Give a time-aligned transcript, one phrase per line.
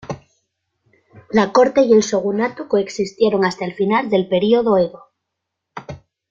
[1.29, 5.11] La corte y el shogunato coexistieron hasta el final del período Edo.